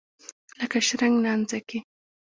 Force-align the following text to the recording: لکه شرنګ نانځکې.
لکه 0.59 0.77
شرنګ 0.87 1.15
نانځکې. 1.23 1.77